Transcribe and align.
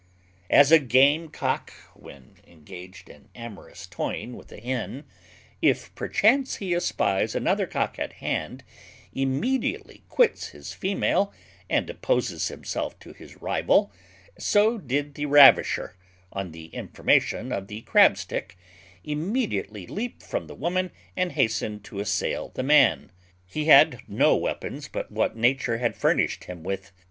As 0.49 0.71
a 0.71 0.79
game 0.79 1.27
cock, 1.29 1.71
when 1.93 2.37
engaged 2.47 3.07
in 3.07 3.29
amorous 3.35 3.85
toying 3.85 4.35
with 4.35 4.51
a 4.51 4.59
hen, 4.59 5.03
if 5.61 5.93
perchance 5.93 6.55
he 6.55 6.73
espies 6.73 7.35
another 7.35 7.67
cock 7.67 7.99
at 7.99 8.13
hand, 8.13 8.63
immediately 9.13 10.01
quits 10.09 10.47
his 10.47 10.73
female, 10.73 11.31
and 11.69 11.87
opposes 11.87 12.47
himself 12.47 12.97
to 12.97 13.13
his 13.13 13.43
rival, 13.43 13.91
so 14.39 14.79
did 14.79 15.13
the 15.13 15.27
ravisher, 15.27 15.95
on 16.33 16.51
the 16.51 16.73
information 16.73 17.51
of 17.51 17.67
the 17.67 17.81
crabstick, 17.83 18.57
immediately 19.03 19.85
leap 19.85 20.23
from 20.23 20.47
the 20.47 20.55
woman 20.55 20.89
and 21.15 21.33
hasten 21.33 21.79
to 21.81 21.99
assail 21.99 22.49
the 22.55 22.63
man. 22.63 23.11
He 23.45 23.65
had 23.65 24.01
no 24.07 24.35
weapons 24.35 24.87
but 24.87 25.11
what 25.11 25.37
Nature 25.37 25.77
had 25.77 25.95
furnished 25.95 26.45
him 26.45 26.63
with. 26.63 26.91